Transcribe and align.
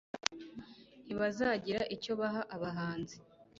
ntibazagira 1.05 1.81
icyo 1.95 2.11
baha 2.19 2.41
abanzi 2.55 3.15